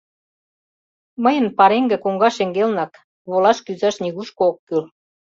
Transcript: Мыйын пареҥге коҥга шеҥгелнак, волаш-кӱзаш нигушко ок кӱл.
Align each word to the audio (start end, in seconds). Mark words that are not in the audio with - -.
Мыйын 1.23 1.47
пареҥге 1.57 1.97
коҥга 2.03 2.29
шеҥгелнак, 2.37 2.91
волаш-кӱзаш 3.29 3.95
нигушко 4.03 4.41
ок 4.49 4.57
кӱл. 4.67 4.83